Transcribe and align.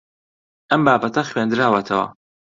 ئەم 0.71 0.81
بابەتە 0.87 1.21
خوێندراوەتەوە. 1.29 2.05